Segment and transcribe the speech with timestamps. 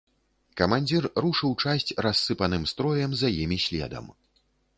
[0.61, 4.11] Камандзір рушыў часць рассыпаным строем за імі следам.